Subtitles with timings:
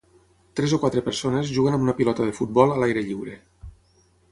[0.59, 3.39] Tres o quatre persones juguen amb una pilota de futbol a l'aire lliure.